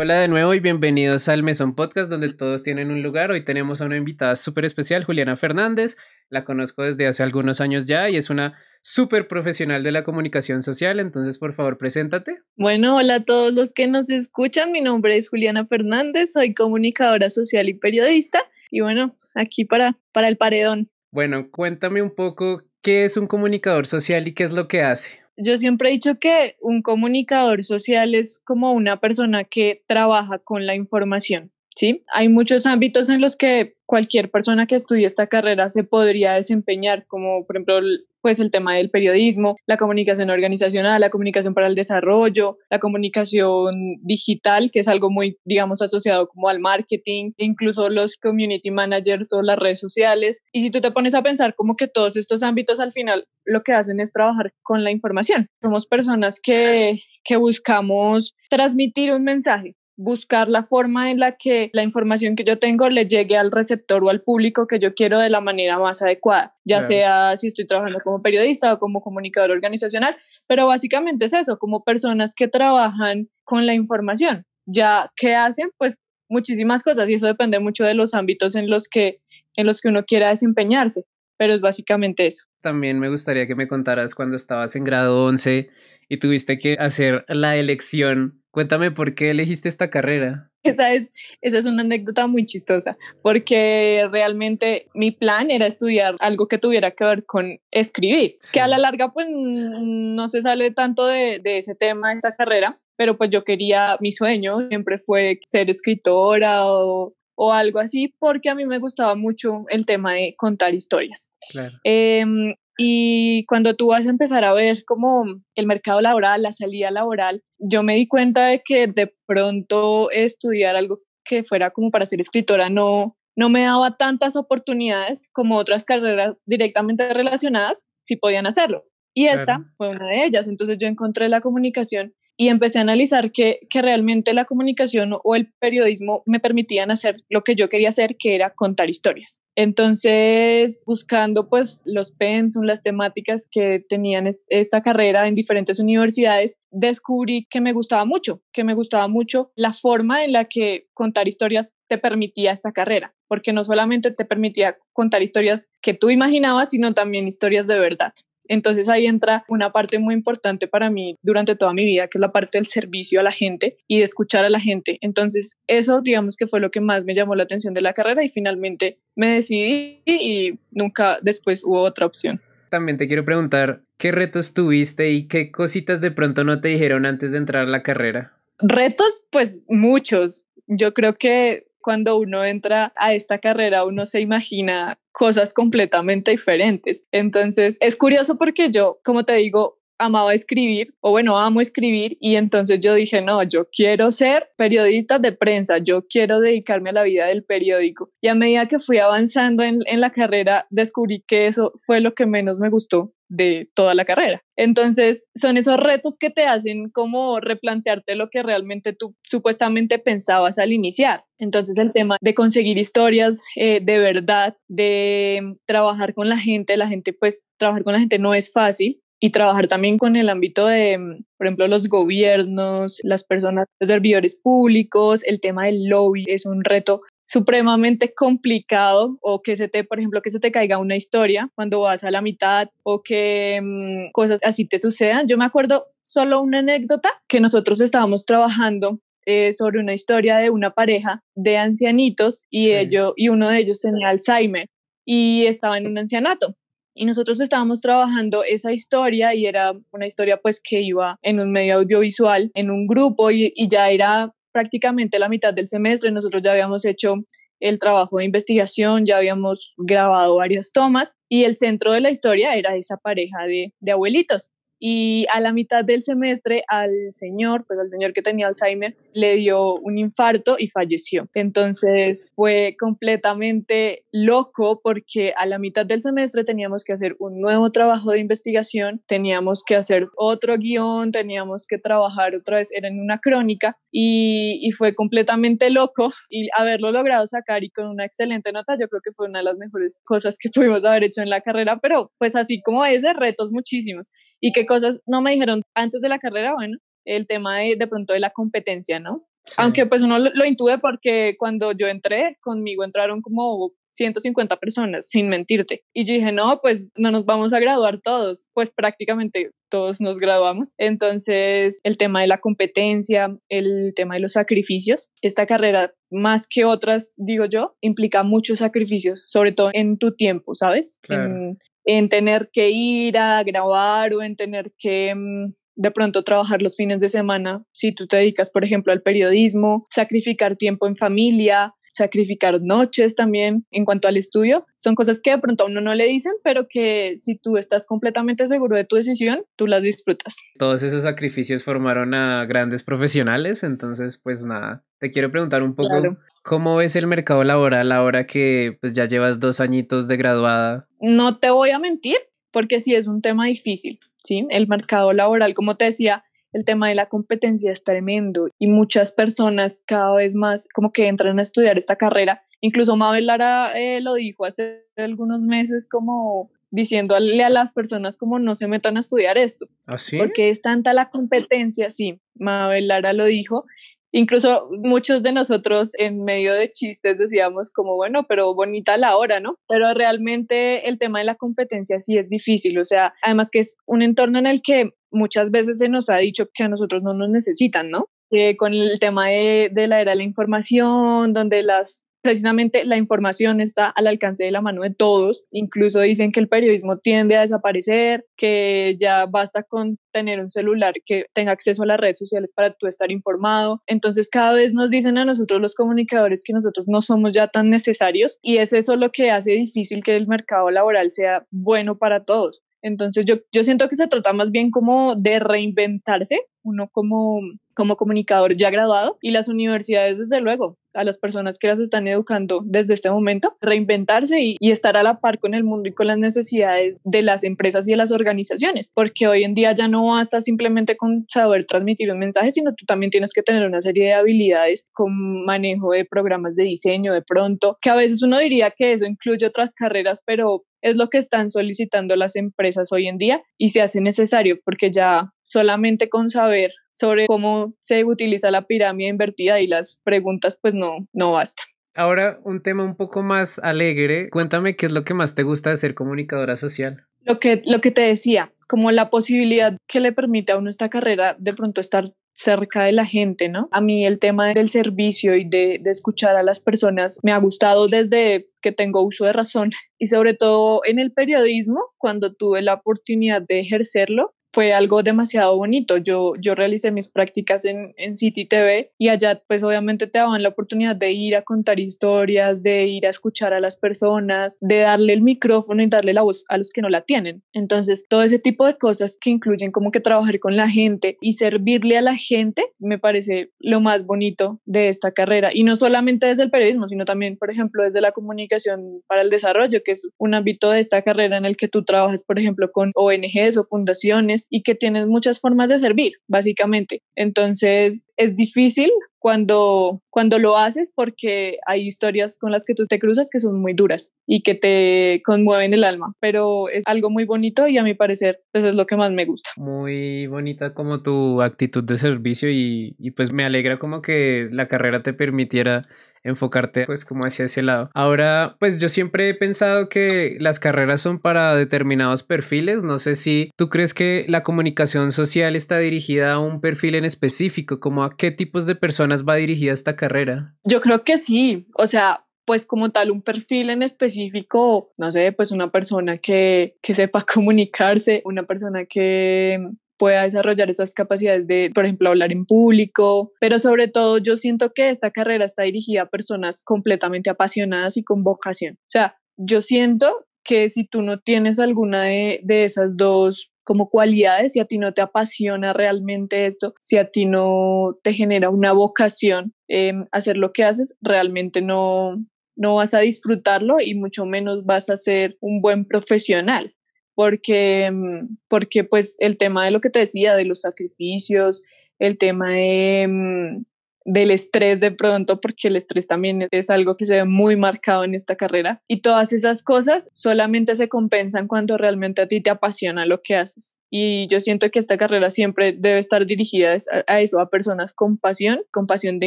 [0.00, 3.32] Hola de nuevo y bienvenidos al Mesón Podcast donde todos tienen un lugar.
[3.32, 5.96] Hoy tenemos a una invitada súper especial, Juliana Fernández.
[6.30, 10.62] La conozco desde hace algunos años ya y es una súper profesional de la comunicación
[10.62, 11.00] social.
[11.00, 12.38] Entonces, por favor, preséntate.
[12.54, 14.70] Bueno, hola a todos los que nos escuchan.
[14.70, 18.40] Mi nombre es Juliana Fernández, soy comunicadora social y periodista.
[18.70, 20.88] Y bueno, aquí para, para el paredón.
[21.10, 25.18] Bueno, cuéntame un poco qué es un comunicador social y qué es lo que hace
[25.38, 30.66] yo siempre he dicho que un comunicador social es como una persona que trabaja con
[30.66, 31.52] la información.
[31.78, 32.02] ¿Sí?
[32.12, 37.06] Hay muchos ámbitos en los que cualquier persona que estudie esta carrera se podría desempeñar,
[37.06, 37.80] como por ejemplo
[38.20, 43.76] pues el tema del periodismo, la comunicación organizacional, la comunicación para el desarrollo, la comunicación
[44.02, 49.40] digital, que es algo muy, digamos, asociado como al marketing, incluso los community managers o
[49.40, 50.42] las redes sociales.
[50.52, 53.62] Y si tú te pones a pensar como que todos estos ámbitos al final lo
[53.62, 55.46] que hacen es trabajar con la información.
[55.62, 61.82] Somos personas que, que buscamos transmitir un mensaje, buscar la forma en la que la
[61.82, 65.28] información que yo tengo le llegue al receptor o al público que yo quiero de
[65.28, 70.16] la manera más adecuada, ya sea si estoy trabajando como periodista o como comunicador organizacional,
[70.46, 74.46] pero básicamente es eso, como personas que trabajan con la información.
[74.66, 75.70] Ya, ¿qué hacen?
[75.76, 75.96] Pues
[76.28, 79.20] muchísimas cosas y eso depende mucho de los ámbitos en los que,
[79.56, 82.44] en los que uno quiera desempeñarse, pero es básicamente eso.
[82.60, 85.70] También me gustaría que me contaras cuando estabas en grado 11
[86.08, 90.50] y tuviste que hacer la elección Cuéntame por qué elegiste esta carrera.
[90.64, 96.48] Esa es, esa es una anécdota muy chistosa, porque realmente mi plan era estudiar algo
[96.48, 101.06] que tuviera que ver con escribir, que a la larga pues no se sale tanto
[101.06, 105.70] de, de ese tema, esta carrera, pero pues yo quería, mi sueño siempre fue ser
[105.70, 110.74] escritora o, o algo así, porque a mí me gustaba mucho el tema de contar
[110.74, 111.30] historias.
[111.52, 111.78] Claro.
[111.84, 115.24] Em, y cuando tú vas a empezar a ver como
[115.56, 120.76] el mercado laboral, la salida laboral, yo me di cuenta de que de pronto estudiar
[120.76, 125.84] algo que fuera como para ser escritora no, no me daba tantas oportunidades como otras
[125.84, 128.84] carreras directamente relacionadas si podían hacerlo.
[129.12, 130.46] Y esta fue una de ellas.
[130.46, 135.34] Entonces yo encontré la comunicación y empecé a analizar que, que, realmente la comunicación o
[135.34, 139.42] el periodismo me permitían hacer lo que yo quería hacer, que era contar historias.
[139.56, 147.48] Entonces, buscando pues los pensum, las temáticas que tenían esta carrera en diferentes universidades, descubrí
[147.50, 151.72] que me gustaba mucho, que me gustaba mucho la forma en la que contar historias
[151.88, 156.94] te permitía esta carrera, porque no solamente te permitía contar historias que tú imaginabas, sino
[156.94, 158.12] también historias de verdad.
[158.48, 162.20] Entonces ahí entra una parte muy importante para mí durante toda mi vida, que es
[162.20, 164.98] la parte del servicio a la gente y de escuchar a la gente.
[165.00, 168.24] Entonces eso digamos que fue lo que más me llamó la atención de la carrera
[168.24, 172.40] y finalmente me decidí y nunca después hubo otra opción.
[172.70, 177.06] También te quiero preguntar, ¿qué retos tuviste y qué cositas de pronto no te dijeron
[177.06, 178.34] antes de entrar a la carrera?
[178.58, 180.44] Retos, pues muchos.
[180.66, 187.02] Yo creo que cuando uno entra a esta carrera, uno se imagina cosas completamente diferentes.
[187.12, 192.36] Entonces, es curioso porque yo, como te digo, amaba escribir, o bueno, amo escribir, y
[192.36, 197.02] entonces yo dije, no, yo quiero ser periodista de prensa, yo quiero dedicarme a la
[197.02, 198.10] vida del periódico.
[198.20, 202.14] Y a medida que fui avanzando en, en la carrera, descubrí que eso fue lo
[202.14, 204.42] que menos me gustó de toda la carrera.
[204.56, 210.58] Entonces, son esos retos que te hacen como replantearte lo que realmente tú supuestamente pensabas
[210.58, 211.24] al iniciar.
[211.38, 216.88] Entonces, el tema de conseguir historias eh, de verdad, de trabajar con la gente, la
[216.88, 220.66] gente, pues, trabajar con la gente no es fácil, y trabajar también con el ámbito
[220.66, 220.98] de,
[221.36, 226.62] por ejemplo, los gobiernos, las personas, los servidores públicos, el tema del lobby es un
[226.62, 231.50] reto supremamente complicado o que se te, por ejemplo, que se te caiga una historia
[231.54, 235.26] cuando vas a la mitad o que mm, cosas así te sucedan.
[235.26, 240.48] Yo me acuerdo solo una anécdota que nosotros estábamos trabajando eh, sobre una historia de
[240.48, 244.68] una pareja de ancianitos y, ellos, y uno de ellos tenía Alzheimer
[245.04, 246.54] y estaba en un ancianato.
[246.98, 251.52] Y nosotros estábamos trabajando esa historia y era una historia pues que iba en un
[251.52, 256.10] medio audiovisual, en un grupo y, ya era prácticamente la mitad del semestre.
[256.10, 257.14] Nosotros ya habíamos hecho
[257.60, 262.56] el trabajo de investigación, ya habíamos grabado varias tomas y el centro de la historia
[262.56, 267.78] era esa pareja de, de abuelitos y a la mitad del semestre al señor, pues
[267.78, 271.28] al señor que tenía Alzheimer, le dio un infarto y falleció.
[271.34, 277.70] Entonces fue completamente loco porque a la mitad del semestre teníamos que hacer un nuevo
[277.70, 283.00] trabajo de investigación, teníamos que hacer otro guion, teníamos que trabajar otra vez, era en
[283.00, 288.52] una crónica y, y fue completamente loco y haberlo logrado sacar y con una excelente
[288.52, 291.30] nota, yo creo que fue una de las mejores cosas que pudimos haber hecho en
[291.30, 294.08] la carrera, pero pues así como ese, retos muchísimos.
[294.40, 296.54] ¿Y qué cosas no me dijeron antes de la carrera?
[296.54, 299.26] Bueno, el tema de, de pronto de la competencia, ¿no?
[299.56, 305.08] Aunque pues uno lo, lo intuye porque cuando yo entré, conmigo entraron como 150 personas,
[305.08, 305.82] sin mentirte.
[305.92, 310.18] Y yo dije, no, pues no nos vamos a graduar todos, pues prácticamente todos nos
[310.18, 310.72] graduamos.
[310.78, 316.64] Entonces, el tema de la competencia, el tema de los sacrificios, esta carrera, más que
[316.64, 320.98] otras, digo yo, implica muchos sacrificios, sobre todo en tu tiempo, ¿sabes?
[321.08, 321.58] En,
[321.88, 326.76] en, tener que ir a grabar o en tener que mm, de pronto trabajar los
[326.76, 331.74] fines de semana, si tú te dedicas, por ejemplo, al periodismo, sacrificar tiempo en familia,
[331.98, 334.66] sacrificar noches también en cuanto al estudio.
[334.76, 337.86] Son cosas que de pronto a uno no le dicen, pero que si tú estás
[337.86, 340.36] completamente seguro de tu decisión, tú las disfrutas.
[340.58, 346.16] Todos esos sacrificios formaron a grandes profesionales, entonces pues nada, te quiero preguntar un poco
[346.42, 350.88] cómo ves el mercado laboral ahora que pues ya llevas dos añitos de graduada.
[351.00, 352.16] No te voy a mentir,
[352.50, 354.46] porque sí es un tema difícil, ¿sí?
[354.50, 359.12] El mercado laboral, como te decía, el tema de la competencia es tremendo y muchas
[359.12, 362.42] personas cada vez más como que entran a estudiar esta carrera.
[362.60, 368.38] Incluso Mabel Lara eh, lo dijo hace algunos meses como diciéndole a las personas como
[368.38, 369.68] no se metan a estudiar esto.
[369.86, 373.64] ¿Ah, porque es tanta la competencia, sí, Mabel Lara lo dijo,
[374.12, 379.40] Incluso muchos de nosotros en medio de chistes decíamos como, bueno, pero bonita la hora,
[379.40, 379.58] ¿no?
[379.68, 383.76] Pero realmente el tema de la competencia sí es difícil, o sea, además que es
[383.86, 387.14] un entorno en el que muchas veces se nos ha dicho que a nosotros no
[387.14, 388.08] nos necesitan, ¿no?
[388.30, 392.98] Eh, con el tema de, de la era de la información, donde las precisamente la
[392.98, 395.44] información está al alcance de la mano de todos.
[395.50, 400.92] Incluso dicen que el periodismo tiende a desaparecer, que ya basta con tener un celular
[401.06, 403.80] que tenga acceso a las redes sociales para tú estar informado.
[403.86, 407.70] Entonces cada vez nos dicen a nosotros los comunicadores que nosotros no somos ya tan
[407.70, 412.26] necesarios y es eso lo que hace difícil que el mercado laboral sea bueno para
[412.26, 412.60] todos.
[412.82, 417.40] Entonces yo, yo siento que se trata más bien como de reinventarse, uno como,
[417.74, 422.08] como comunicador ya graduado y las universidades desde luego a las personas que las están
[422.08, 425.92] educando desde este momento, reinventarse y, y, estar a la par con el mundo y
[425.92, 429.86] con las necesidades de las empresas y de las organizaciones, porque hoy en día ya
[429.86, 433.80] no basta simplemente con saber transmitir un mensaje, sino tú también tienes que tener una
[433.80, 438.38] serie de habilidades con manejo de programas de diseño de pronto, que a veces uno
[438.38, 443.08] diría que eso incluye otras carreras, pero es lo que están solicitando las empresas hoy
[443.08, 448.50] en día y se hace necesario porque ya solamente con saber sobre cómo se utiliza
[448.50, 451.62] la pirámide invertida y las preguntas pues no, no basta.
[451.94, 454.28] Ahora un tema un poco más alegre.
[454.30, 457.04] Cuéntame qué es lo que más te gusta de ser comunicadora social.
[457.22, 460.88] Lo que, lo que te decía, como la posibilidad que le permite a uno esta
[460.88, 463.68] carrera de pronto estar cerca de la gente, ¿no?
[463.72, 467.38] A mí el tema del servicio y de, de, escuchar a las personas me ha
[467.38, 472.62] gustado desde que tengo uso de razón y sobre todo en el periodismo, cuando tuve
[472.62, 475.98] la oportunidad de ejercerlo, fue algo demasiado bonito.
[475.98, 480.42] Yo, yo realicé mis prácticas en, en City TV y allá pues obviamente te daban
[480.42, 484.78] la oportunidad de ir a contar historias, de ir a escuchar a las personas, de
[484.78, 487.44] darle el micrófono y darle la voz a los que no la tienen.
[487.52, 491.34] Entonces, todo ese tipo de cosas que incluyen como que trabajar con la gente y
[491.34, 495.50] servirle a la gente me parece lo más bonito de esta carrera.
[495.54, 499.30] Y no solamente desde el periodismo, sino también, por ejemplo, desde la comunicación para el
[499.30, 502.72] desarrollo, que es un ámbito de esta carrera en el que tú trabajas, por ejemplo,
[502.72, 507.02] con ONGs o fundaciones y que tienes muchas formas de servir, básicamente.
[507.16, 512.98] Entonces es difícil cuando, cuando lo haces porque hay historias con las que tú te
[512.98, 517.24] cruzas que son muy duras y que te conmueven el alma, pero es algo muy
[517.24, 519.50] bonito y a mi parecer pues, es lo que más me gusta.
[519.56, 524.68] Muy bonita como tu actitud de servicio y, y pues me alegra como que la
[524.68, 525.86] carrera te permitiera
[526.22, 527.90] enfocarte pues como hacia ese lado.
[527.94, 532.82] Ahora, pues yo siempre he pensado que las carreras son para determinados perfiles.
[532.84, 537.04] No sé si tú crees que la comunicación social está dirigida a un perfil en
[537.04, 540.54] específico, como a qué tipos de personas va dirigida esta carrera.
[540.64, 541.66] Yo creo que sí.
[541.74, 546.78] O sea, pues como tal un perfil en específico, no sé, pues una persona que,
[546.80, 549.58] que sepa comunicarse, una persona que
[549.98, 554.72] pueda desarrollar esas capacidades de, por ejemplo, hablar en público, pero sobre todo yo siento
[554.72, 558.74] que esta carrera está dirigida a personas completamente apasionadas y con vocación.
[558.74, 563.90] O sea, yo siento que si tú no tienes alguna de, de esas dos como
[563.90, 568.48] cualidades, si a ti no te apasiona realmente esto, si a ti no te genera
[568.48, 572.16] una vocación eh, hacer lo que haces, realmente no,
[572.56, 576.74] no vas a disfrutarlo y mucho menos vas a ser un buen profesional
[577.18, 581.64] porque, mm, porque pues el tema de lo que te decía, de los sacrificios,
[581.98, 583.64] el tema de, mm,
[584.04, 588.04] del estrés de pronto, porque el estrés también es algo que se ve muy marcado
[588.04, 588.82] en esta carrera.
[588.86, 593.34] Y todas esas cosas solamente se compensan cuando realmente a ti te apasiona lo que
[593.34, 593.76] haces.
[593.90, 596.76] Y yo siento que esta carrera siempre debe estar dirigida
[597.06, 599.26] a, eso, a personas con pasión, con pasión de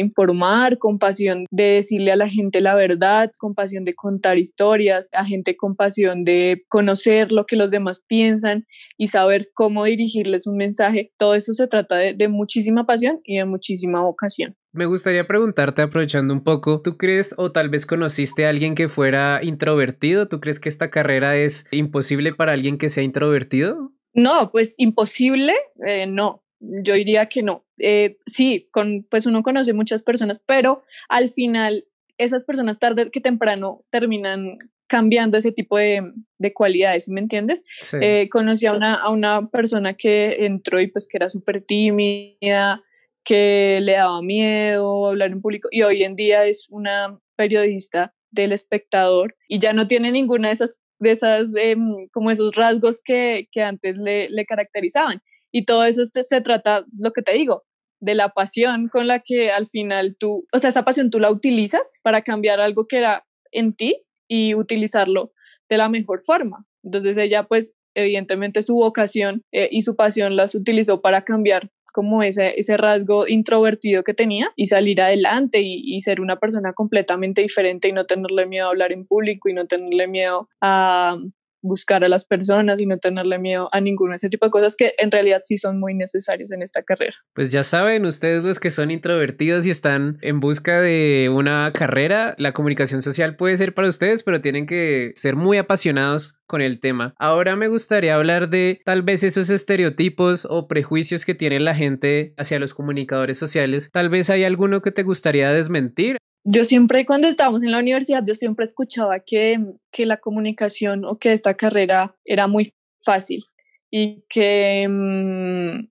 [0.00, 5.08] informar, con pasión de decirle a la gente la verdad, con pasión de contar historias,
[5.12, 8.66] a gente con pasión de conocer lo que los demás piensan
[8.96, 11.12] y saber cómo dirigirles un mensaje.
[11.18, 14.56] Todo eso se trata de, de muchísima pasión y de muchísima vocación.
[14.74, 18.88] Me gustaría preguntarte, aprovechando un poco, ¿tú crees o tal vez conociste a alguien que
[18.88, 20.28] fuera introvertido?
[20.28, 23.92] ¿Tú crees que esta carrera es imposible para alguien que sea introvertido?
[24.14, 25.54] No, pues imposible,
[25.86, 26.44] eh, no.
[26.60, 27.64] Yo diría que no.
[27.78, 31.86] Eh, sí, con, pues uno conoce muchas personas, pero al final
[32.18, 36.02] esas personas tarde que temprano terminan cambiando ese tipo de,
[36.38, 37.64] de cualidades, ¿me entiendes?
[38.00, 42.82] Eh, conocí a una, a una persona que entró y pues que era súper tímida,
[43.24, 48.52] que le daba miedo hablar en público y hoy en día es una periodista del
[48.52, 53.48] espectador y ya no tiene ninguna de esas de esas, em, como esos rasgos que,
[53.50, 55.20] que antes le, caracterizaban.
[55.50, 57.64] Y todo eso se trata, lo que te digo,
[58.00, 61.30] de la pasión con la que al final tú, o sea, esa pasión tú la
[61.30, 65.32] utilizas para cambiar algo que era en ti y utilizarlo
[65.68, 66.66] de la mejor forma.
[66.82, 72.22] Entonces ella pues evidentemente su vocación eh, y su pasión las utilizó para cambiar como
[72.22, 77.42] ese, ese rasgo introvertido que tenía y salir adelante y, y, ser una persona completamente
[77.42, 81.16] diferente y no tenerle miedo a hablar en público y no tenerle miedo a,
[81.62, 84.92] buscar a las personas y no tenerle miedo a ninguno ese tipo de cosas que
[84.98, 87.14] en realidad sí son muy necesarias en esta carrera.
[87.34, 92.34] Pues ya saben, ustedes los que son introvertidos y están en busca de una carrera,
[92.38, 96.80] la comunicación social puede ser para ustedes, pero tienen que ser muy apasionados con el
[96.80, 97.14] tema.
[97.18, 102.34] Ahora me gustaría hablar de tal vez esos estereotipos o prejuicios que tiene la gente
[102.36, 103.88] hacia los comunicadores sociales.
[103.92, 108.22] Tal vez hay alguno que te gustaría desmentir yo siempre, cuando estábamos en la universidad,
[108.26, 109.58] yo siempre escuchaba que,
[109.92, 112.72] que la comunicación o que esta carrera era muy
[113.04, 113.44] fácil
[113.90, 115.88] y que mm,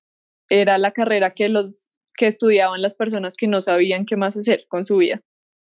[0.50, 4.65] era la carrera que los que estudiaban las personas que no sabían qué más hacer
[4.67, 5.22] con su vida.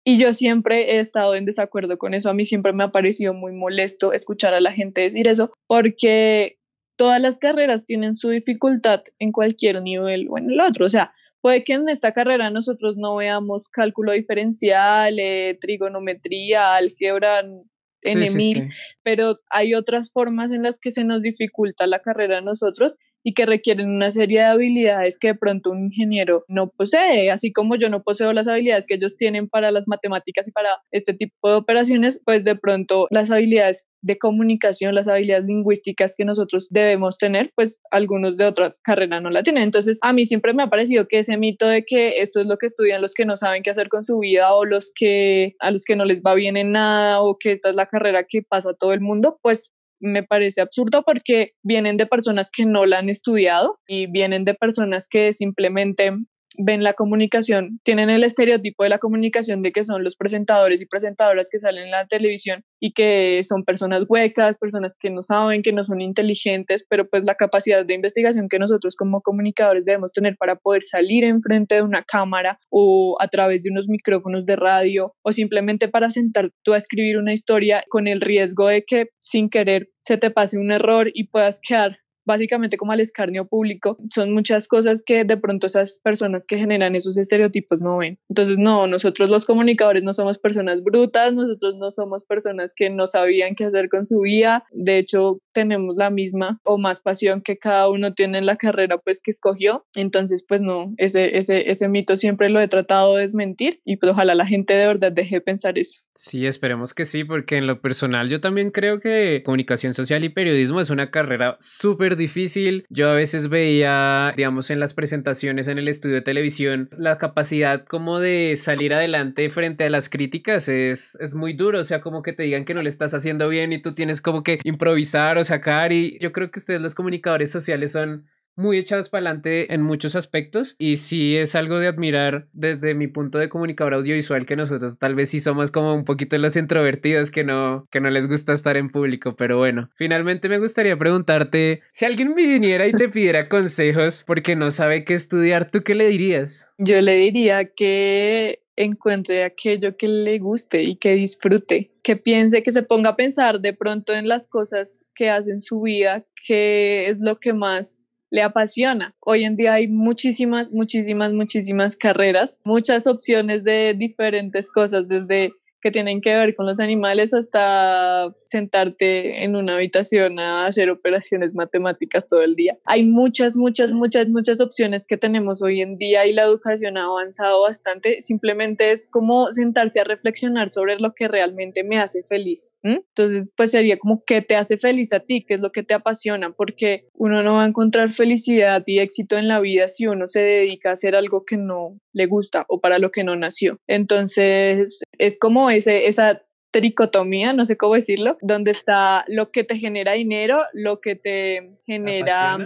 [0.05, 2.29] Y yo siempre he estado en desacuerdo con eso.
[2.29, 6.57] A mí siempre me ha parecido muy molesto escuchar a la gente decir eso, porque
[6.97, 10.85] todas las carreras tienen su dificultad en cualquier nivel o en el otro.
[10.85, 11.13] O sea,
[11.43, 18.69] Puede que en esta carrera nosotros no veamos cálculo diferencial, eh, trigonometría, álgebra, n
[19.03, 23.33] pero hay otras formas en las que se nos dificulta la carrera a nosotros y
[23.33, 27.75] que requieren una serie de habilidades que de pronto un ingeniero no posee, así como
[27.75, 31.49] yo no poseo las habilidades que ellos tienen para las matemáticas y para este tipo
[31.49, 37.17] de operaciones, pues de pronto las habilidades de comunicación, las habilidades lingüísticas que nosotros debemos
[37.17, 39.63] tener, pues algunos de otras carreras no la tienen.
[39.63, 42.57] Entonces, a mí siempre me ha parecido que ese mito de que esto es lo
[42.57, 45.71] que estudian los que no saben qué hacer con su vida o los que a
[45.71, 48.41] los que no les va bien en nada o que esta es la carrera que
[48.41, 49.71] pasa todo el mundo, pues
[50.03, 54.53] me parece absurdo porque vienen de personas que no la han estudiado y vienen de
[54.53, 56.13] personas que simplemente
[56.57, 60.85] ven la comunicación, tienen el estereotipo de la comunicación de que son los presentadores y
[60.85, 65.61] presentadoras que salen en la televisión y que son personas huecas, personas que no saben,
[65.61, 70.11] que no son inteligentes, pero pues la capacidad de investigación que nosotros como comunicadores debemos
[70.11, 74.55] tener para poder salir enfrente de una cámara o a través de unos micrófonos de
[74.55, 79.07] radio o simplemente para sentar tú a escribir una historia con el riesgo de que
[79.19, 83.97] sin querer se te pase un error y puedas quedar básicamente como al escarnio público,
[84.13, 88.19] son muchas cosas que de pronto esas personas que generan esos estereotipos no ven.
[88.29, 93.07] Entonces, no, nosotros los comunicadores no somos personas brutas, nosotros no somos personas que no
[93.07, 97.57] sabían qué hacer con su vida, de hecho, tenemos la misma o más pasión que
[97.57, 99.85] cada uno tiene en la carrera pues que escogió.
[99.95, 104.11] Entonces, pues no, ese, ese, ese mito siempre lo he tratado de desmentir y pues
[104.11, 106.03] ojalá la gente de verdad deje de pensar eso.
[106.15, 110.29] Sí, esperemos que sí, porque en lo personal yo también creo que comunicación social y
[110.29, 112.85] periodismo es una carrera súper difícil.
[112.89, 117.83] Yo a veces veía, digamos, en las presentaciones en el estudio de televisión, la capacidad
[117.85, 122.21] como de salir adelante frente a las críticas es, es muy duro, o sea, como
[122.21, 125.37] que te digan que no le estás haciendo bien y tú tienes como que improvisar
[125.43, 129.81] sacar y yo creo que ustedes los comunicadores sociales son muy echados para adelante en
[129.81, 134.55] muchos aspectos y sí es algo de admirar desde mi punto de comunicador audiovisual que
[134.55, 138.27] nosotros tal vez sí somos como un poquito los introvertidos que no que no les
[138.27, 143.09] gusta estar en público, pero bueno, finalmente me gustaría preguntarte si alguien viniera y te
[143.09, 146.67] pidiera consejos porque no sabe qué estudiar, ¿tú qué le dirías?
[146.77, 152.71] Yo le diría que encuentre aquello que le guste y que disfrute, que piense, que
[152.71, 157.07] se ponga a pensar de pronto en las cosas que hace en su vida, que
[157.07, 157.99] es lo que más
[158.29, 159.15] le apasiona.
[159.19, 165.91] Hoy en día hay muchísimas, muchísimas, muchísimas carreras, muchas opciones de diferentes cosas, desde que
[165.91, 172.25] tienen que ver con los animales hasta sentarte en una habitación a hacer operaciones matemáticas
[172.25, 172.77] todo el día.
[172.85, 177.03] Hay muchas, muchas, muchas, muchas opciones que tenemos hoy en día y la educación ha
[177.03, 178.21] avanzado bastante.
[178.21, 182.71] Simplemente es como sentarse a reflexionar sobre lo que realmente me hace feliz.
[182.81, 185.93] Entonces, pues sería como qué te hace feliz a ti, qué es lo que te
[185.93, 190.27] apasiona, porque uno no va a encontrar felicidad y éxito en la vida si uno
[190.27, 193.79] se dedica a hacer algo que no le gusta o para lo que no nació.
[193.87, 196.41] Entonces, es como ese, esa
[196.73, 201.77] tricotomía, no sé cómo decirlo, donde está lo que te genera dinero, lo que te
[201.85, 202.57] genera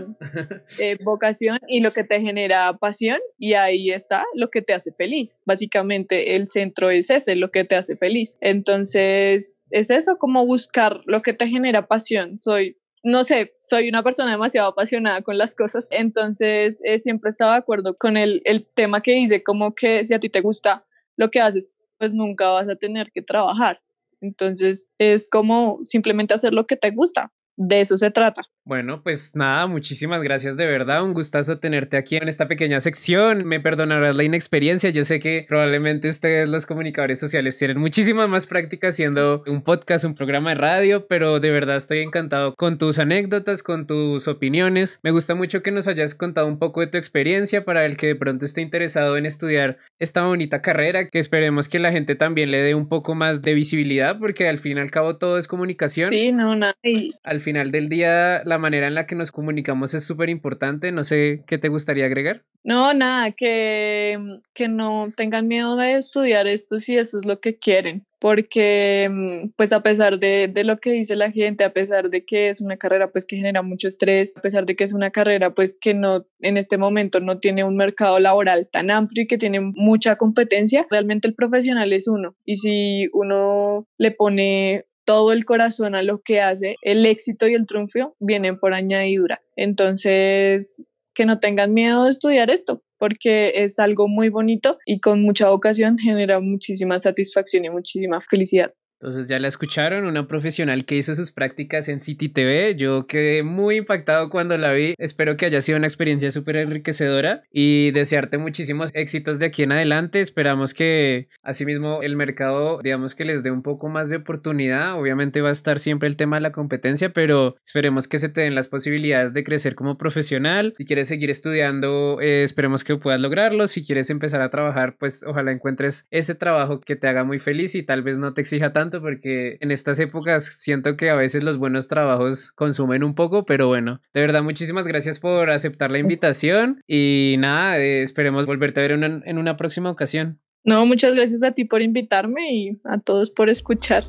[0.79, 4.93] eh, vocación y lo que te genera pasión y ahí está lo que te hace
[4.93, 5.41] feliz.
[5.45, 8.37] Básicamente el centro es ese, lo que te hace feliz.
[8.39, 12.39] Entonces es eso, como buscar lo que te genera pasión.
[12.39, 17.53] Soy no sé, soy una persona demasiado apasionada con las cosas, entonces eh, siempre estaba
[17.53, 20.85] de acuerdo con el, el tema que dice, como que si a ti te gusta
[21.15, 23.81] lo que haces, pues nunca vas a tener que trabajar.
[24.21, 27.31] Entonces es como simplemente hacer lo que te gusta.
[27.57, 28.43] De eso se trata.
[28.67, 31.01] Bueno, pues nada, muchísimas gracias de verdad.
[31.01, 33.45] Un gustazo tenerte aquí en esta pequeña sección.
[33.45, 34.89] Me perdonarás la inexperiencia.
[34.89, 40.03] Yo sé que probablemente ustedes, los comunicadores sociales, tienen muchísima más práctica haciendo un podcast,
[40.03, 44.99] un programa de radio, pero de verdad estoy encantado con tus anécdotas, con tus opiniones.
[45.01, 48.07] Me gusta mucho que nos hayas contado un poco de tu experiencia para el que
[48.07, 52.51] de pronto esté interesado en estudiar esta bonita carrera, que esperemos que la gente también
[52.51, 55.47] le dé un poco más de visibilidad, porque al fin y al cabo todo es
[55.47, 56.09] comunicación.
[56.09, 56.75] Sí, no, nada.
[57.23, 60.91] Al final del día, la manera en la que nos comunicamos es súper importante.
[60.91, 62.43] No sé qué te gustaría agregar.
[62.63, 64.17] No, nada, que,
[64.53, 69.51] que no tengan miedo de estudiar esto si eso es lo que quieren, porque mm,
[69.55, 72.59] pues a pesar de, de, lo que dice la gente, a pesar de que es
[72.59, 75.77] una carrera pues que genera mucho estrés, a pesar de que es una carrera pues
[75.79, 79.61] que no en este momento no tiene un mercado laboral tan amplio y que tiene
[79.61, 85.95] mucha competencia, realmente el profesional es uno y si uno le pone todo el corazón
[85.95, 89.41] a lo que hace, el éxito y el triunfo vienen por añadidura.
[89.55, 90.85] Entonces,
[91.15, 95.47] que no tengan miedo de estudiar esto, porque es algo muy bonito y con mucha
[95.47, 98.73] vocación genera muchísima satisfacción y muchísima felicidad.
[98.99, 102.75] Entonces ya la escucharon, una profesional que hizo sus prácticas en City TV.
[102.75, 104.95] Yo quedé muy impactado cuando la vi.
[104.97, 109.71] Espero que haya sido una experiencia súper enriquecedora y desearte muchísimos éxitos de aquí en
[109.71, 110.19] adelante.
[110.19, 114.99] Esperamos que asimismo el mercado, digamos que les dé un poco más de oportunidad.
[114.99, 118.41] Obviamente va a estar siempre el tema de la competencia, pero esperemos que se te
[118.41, 120.73] den las posibilidades de crecer como profesional.
[120.75, 123.67] Si quieres seguir estudiando, eh, esperemos que puedas lograrlo.
[123.67, 127.75] Si quieres empezar a trabajar, pues ojalá encuentres ese trabajo que te haga muy feliz
[127.75, 131.43] y tal vez no te exija tanto porque en estas épocas siento que a veces
[131.43, 135.99] los buenos trabajos consumen un poco, pero bueno, de verdad muchísimas gracias por aceptar la
[135.99, 140.39] invitación y nada, eh, esperemos volverte a ver en una próxima ocasión.
[140.63, 144.03] No, muchas gracias a ti por invitarme y a todos por escuchar.